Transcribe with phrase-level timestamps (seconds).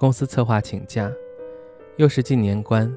[0.00, 1.12] 公司策划请假，
[1.96, 2.90] 又是近年关，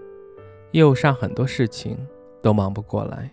[0.72, 1.98] 业务上很多事情
[2.42, 3.30] 都忙不过来，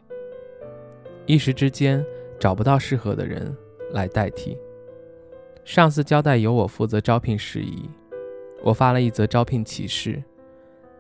[1.25, 2.05] 一时之间
[2.37, 3.57] 找不到适合的人
[3.93, 4.59] 来代替。
[5.65, 7.89] 上司交代由我负责招聘事宜，
[8.61, 10.21] 我发了一则招聘启事，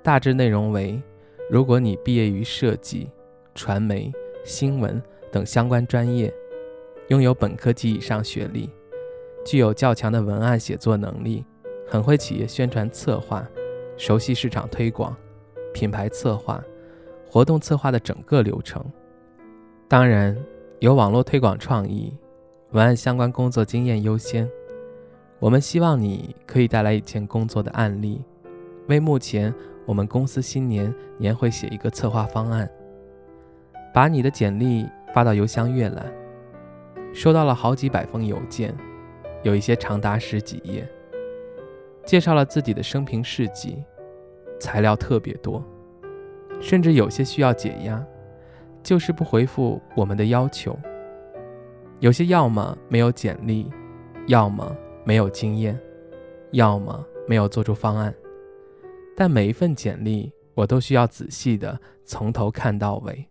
[0.00, 1.02] 大致内容为：
[1.50, 3.10] 如果你毕业于设计、
[3.52, 4.12] 传媒、
[4.44, 5.02] 新闻
[5.32, 6.32] 等相关专业，
[7.08, 8.70] 拥有本科及以上学历，
[9.44, 11.44] 具有较强的文案写作能力。
[11.90, 13.44] 很会企业宣传策划，
[13.96, 15.14] 熟悉市场推广、
[15.74, 16.62] 品牌策划、
[17.28, 18.80] 活动策划的整个流程。
[19.88, 20.36] 当然，
[20.78, 22.16] 有网络推广创意、
[22.70, 24.48] 文案相关工作经验优先。
[25.40, 28.22] 我们希望你可以带来以前工作的案例，
[28.86, 29.52] 为目前
[29.84, 32.70] 我们公司新年年会写一个策划方案。
[33.92, 36.06] 把你的简历发到邮箱阅览，
[37.12, 38.72] 收到了好几百封邮件，
[39.42, 40.88] 有一些长达十几页。
[42.04, 43.84] 介绍了自己的生平事迹，
[44.58, 45.64] 材料特别多，
[46.60, 48.04] 甚至有些需要解压，
[48.82, 50.76] 就是不回复我们的要求。
[52.00, 53.70] 有些要么没有简历，
[54.26, 55.78] 要么没有经验，
[56.52, 58.14] 要么没有做出方案。
[59.14, 63.28] 但每一份简历我都需要仔细的从头看到尾，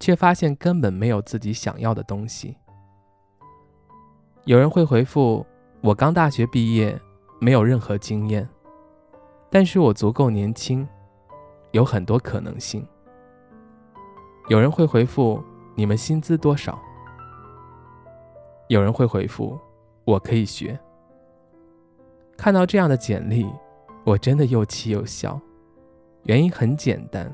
[0.00, 2.56] 却发现根本没有自己想要的东西。
[4.44, 5.44] 有人会回复
[5.82, 6.98] 我刚大学毕业。
[7.38, 8.48] 没有任何经验，
[9.50, 10.86] 但是我足够年轻，
[11.72, 12.86] 有很多可能性。
[14.48, 15.42] 有人会回复
[15.74, 16.78] 你们薪资多少？
[18.68, 19.58] 有人会回复
[20.04, 20.78] 我可以学。
[22.36, 23.46] 看到这样的简历，
[24.04, 25.40] 我真的又气又笑。
[26.24, 27.30] 原因很简单，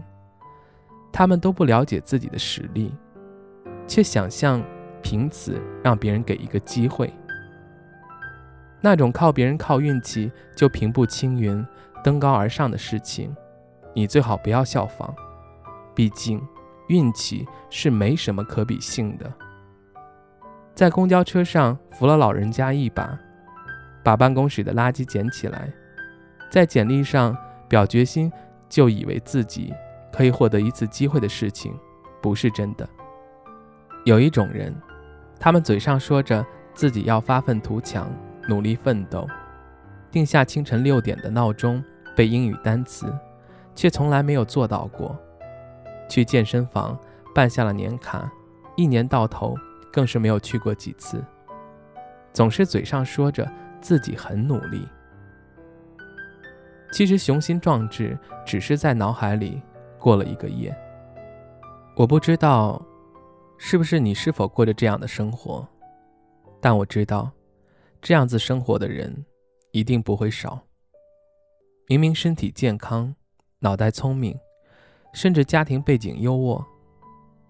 [1.12, 2.94] 他们都不了解自己的实力，
[3.86, 4.62] 却想象
[5.02, 7.12] 凭此让别人给一个机会。
[8.82, 11.64] 那种靠别人靠运气就平步青云、
[12.02, 13.34] 登高而上的事情，
[13.94, 15.14] 你最好不要效仿。
[15.94, 16.42] 毕竟，
[16.88, 19.32] 运气是没什么可比性的。
[20.74, 23.16] 在公交车上扶了老人家一把，
[24.02, 25.72] 把办公室的垃圾捡起来，
[26.50, 27.36] 在简历上
[27.68, 28.32] 表决心，
[28.68, 29.72] 就以为自己
[30.12, 31.72] 可以获得一次机会的事情，
[32.20, 32.88] 不是真的。
[34.04, 34.74] 有一种人，
[35.38, 36.44] 他们嘴上说着
[36.74, 38.10] 自己要发愤图强。
[38.48, 39.28] 努力奋斗，
[40.10, 41.82] 定下清晨六点的闹钟
[42.16, 43.12] 背英语单词，
[43.74, 45.16] 却从来没有做到过。
[46.08, 46.98] 去健身房
[47.34, 48.30] 办下了年卡，
[48.76, 49.54] 一年到头
[49.92, 51.24] 更是没有去过几次。
[52.32, 53.50] 总是嘴上说着
[53.80, 54.86] 自己很努力，
[56.92, 59.62] 其实雄心壮志只是在脑海里
[59.98, 60.74] 过了一个夜。
[61.94, 62.82] 我不知道
[63.56, 65.66] 是不是你是否过着这样的生活，
[66.60, 67.30] 但我知道。
[68.02, 69.24] 这样子生活的人
[69.70, 70.58] 一定不会少。
[71.86, 73.14] 明明身体健康、
[73.60, 74.36] 脑袋聪明，
[75.14, 76.64] 甚至家庭背景优渥，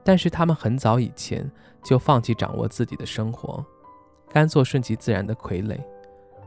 [0.04, 1.50] 但是他们很早以前
[1.82, 3.64] 就放弃掌握自己的生活，
[4.28, 5.80] 甘做顺其自然的傀儡，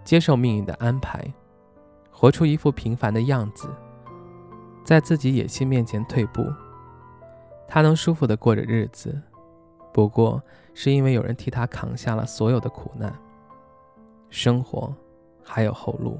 [0.03, 1.25] 接受命运的安排，
[2.11, 3.67] 活出一副平凡的样子，
[4.83, 6.45] 在自己野心面前退步。
[7.67, 9.19] 他能舒服的过着日子，
[9.91, 10.39] 不过
[10.75, 13.11] 是因为有人替他扛下了所有的苦难。
[14.29, 14.93] 生活
[15.43, 16.19] 还有后路，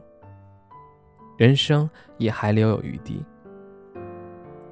[1.38, 3.26] 人生也还留有余地。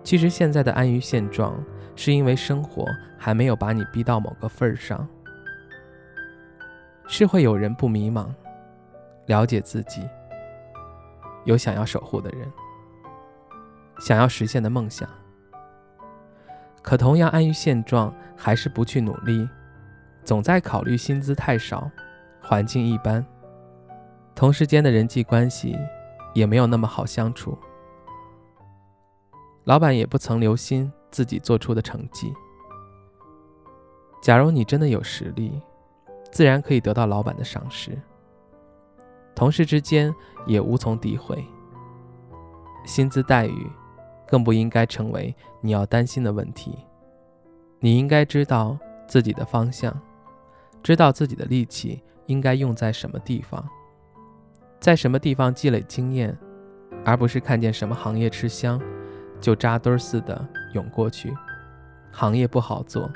[0.03, 1.61] 其实现在的安于现状，
[1.95, 2.85] 是因为生活
[3.17, 5.07] 还没有把你逼到某个份儿上。
[7.05, 8.27] 是会有人不迷茫，
[9.25, 10.07] 了解自己，
[11.43, 12.49] 有想要守护的人，
[13.99, 15.07] 想要实现的梦想。
[16.81, 19.47] 可同样安于现状，还是不去努力，
[20.23, 21.89] 总在考虑薪资太少，
[22.43, 23.25] 环境一般。
[24.35, 25.77] 同事间的人际关系
[26.33, 27.57] 也没有那么好相处，
[29.63, 32.33] 老板也不曾留心自己做出的成绩。
[34.21, 35.61] 假如你真的有实力，
[36.31, 37.97] 自然可以得到老板的赏识。
[39.35, 40.13] 同事之间
[40.45, 41.43] 也无从诋毁，
[42.85, 43.67] 薪资待遇
[44.27, 46.77] 更不应该成为你要担心的问题。
[47.79, 49.93] 你应该知道自己的方向，
[50.83, 53.65] 知道自己的力气应该用在什么地方。
[54.79, 56.37] 在什么地方积累经验，
[57.05, 58.81] 而不是看见什么行业吃香，
[59.39, 61.33] 就扎堆似的涌过去。
[62.11, 63.09] 行业不好做，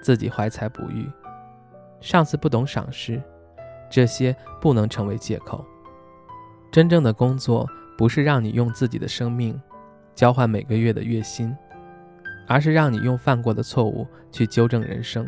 [0.00, 1.10] 自己怀才不遇，
[2.00, 3.20] 上司不懂赏识，
[3.90, 5.64] 这些不能成为借口。
[6.70, 7.68] 真正的工作
[7.98, 9.60] 不是让你用自己的生命
[10.14, 11.54] 交换每个月的月薪，
[12.46, 15.26] 而是让你用犯过的错误去纠正人生。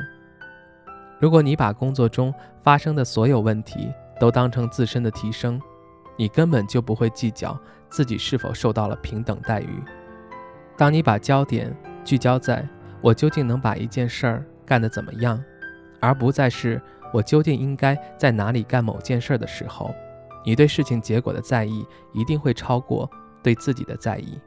[1.19, 2.33] 如果你把工作中
[2.63, 5.61] 发生的所有问题都当成自身的提升，
[6.17, 9.83] 你根本就不会计较自己是否受到了平等待遇。
[10.77, 11.75] 当你把焦点
[12.05, 12.67] 聚焦在
[13.01, 15.43] 我究竟能把一件事儿干得怎么样，
[16.01, 16.81] 而不再是
[17.13, 19.93] 我究竟应该在哪里干某件事的时候，
[20.45, 23.11] 你对事情结果的在意一定会超过
[23.43, 24.39] 对自己的在意。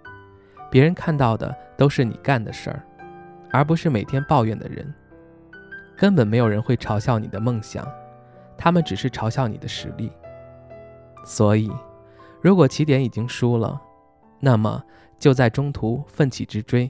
[0.70, 2.82] 别人看到的都是你干的事儿，
[3.52, 4.94] 而不是每天抱怨的人。
[6.02, 7.88] 根本没有人会嘲笑你的梦想，
[8.58, 10.12] 他们只是嘲笑你的实力。
[11.24, 11.72] 所以，
[12.42, 13.80] 如果起点已经输了，
[14.40, 14.84] 那么
[15.20, 16.90] 就在中途奋起直追。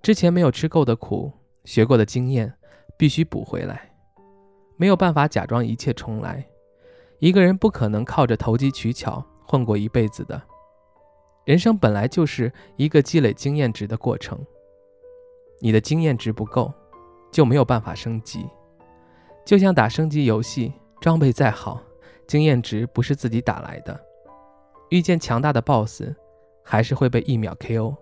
[0.00, 1.30] 之前没有吃够的苦，
[1.66, 2.50] 学过的经验
[2.96, 3.90] 必须补回来。
[4.78, 6.42] 没有办法假装一切重来。
[7.18, 10.40] 一个人不可能靠着投机取巧混过一辈子的。
[11.44, 14.42] 人生本来就是一个积累经验值的过程。
[15.60, 16.72] 你的经验值不够，
[17.30, 18.46] 就没有办法升级。
[19.44, 21.80] 就像打升级游戏，装备再好，
[22.26, 23.98] 经验值不是自己打来的。
[24.90, 26.14] 遇见强大的 BOSS，
[26.64, 27.96] 还是会被一秒 KO。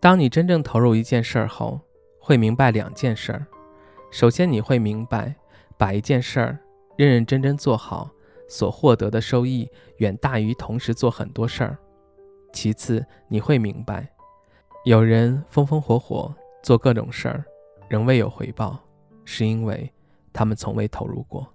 [0.00, 1.80] 当你真正投入一件事儿后，
[2.20, 3.46] 会明白两件事儿。
[4.10, 5.34] 首先，你会明白，
[5.76, 6.58] 把一件事儿
[6.96, 8.10] 认认真真做好，
[8.48, 11.76] 所获得的收益远大于同时做很多事儿。
[12.52, 14.10] 其次，你会明白，
[14.84, 17.44] 有人风风火火做各种事儿，
[17.88, 18.78] 仍未有回报，
[19.24, 19.90] 是因为
[20.32, 21.52] 他们从未投入过。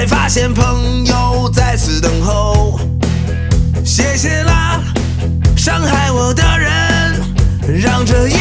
[0.00, 2.80] 才发现朋友在此等候。
[3.84, 4.82] 谢谢啦，
[5.54, 7.20] 伤害我的人，
[7.82, 8.32] 让这一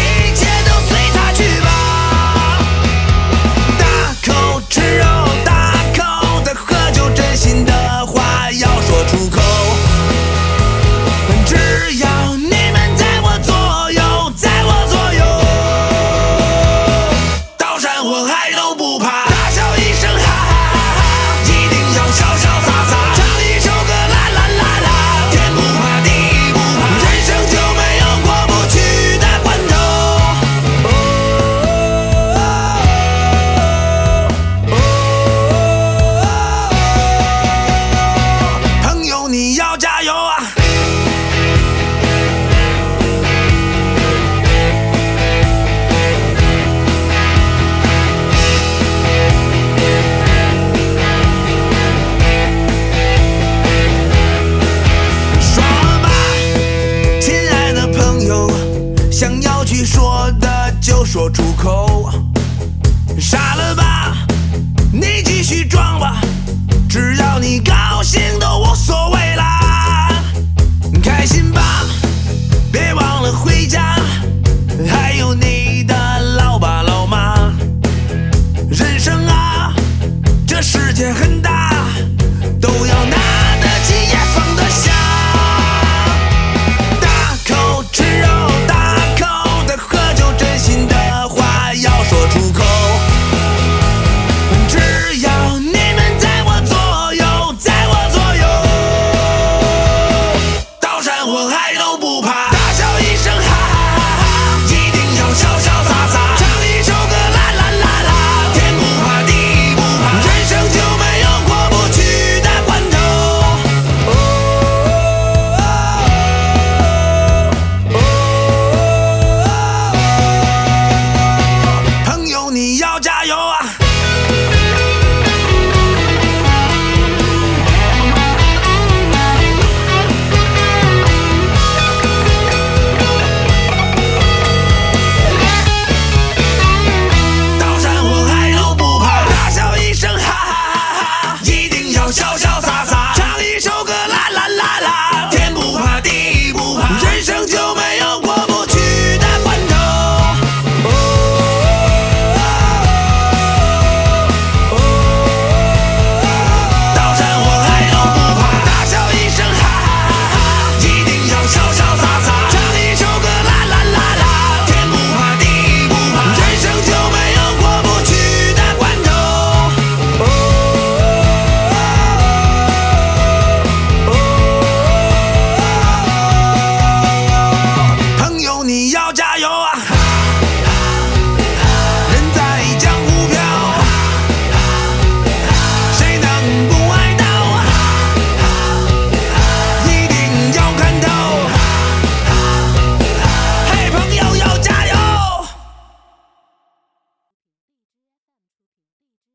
[179.20, 180.29] 加油啊！